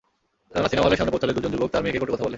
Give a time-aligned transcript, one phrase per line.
[0.55, 2.29] Rana cinema হলের সামনে পৌঁছালে দুজন যুবক তাঁর মেয়েকে কটু কথা বলে।